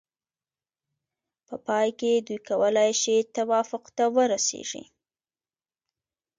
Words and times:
په 1.47 1.55
پای 1.65 1.87
کې 1.99 2.11
دوی 2.25 2.39
کولای 2.47 2.91
شي 3.01 3.15
توافق 3.35 3.83
ته 3.97 4.05
ورسیږي. 4.15 4.83